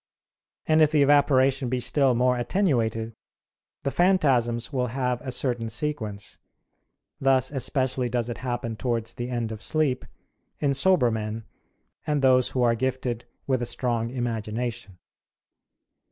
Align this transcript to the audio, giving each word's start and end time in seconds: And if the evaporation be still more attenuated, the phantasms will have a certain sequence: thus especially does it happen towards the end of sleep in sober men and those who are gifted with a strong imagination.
And 0.65 0.81
if 0.81 0.89
the 0.91 1.03
evaporation 1.03 1.69
be 1.69 1.77
still 1.79 2.15
more 2.15 2.35
attenuated, 2.35 3.13
the 3.83 3.91
phantasms 3.91 4.73
will 4.73 4.87
have 4.87 5.21
a 5.21 5.31
certain 5.31 5.69
sequence: 5.69 6.39
thus 7.19 7.51
especially 7.51 8.09
does 8.09 8.27
it 8.27 8.39
happen 8.39 8.75
towards 8.75 9.13
the 9.13 9.29
end 9.29 9.51
of 9.51 9.61
sleep 9.61 10.03
in 10.59 10.73
sober 10.73 11.11
men 11.11 11.43
and 12.07 12.23
those 12.23 12.49
who 12.49 12.63
are 12.63 12.73
gifted 12.73 13.25
with 13.45 13.61
a 13.61 13.67
strong 13.67 14.09
imagination. 14.09 14.97